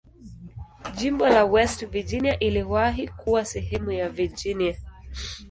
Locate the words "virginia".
1.85-2.39, 4.09-4.77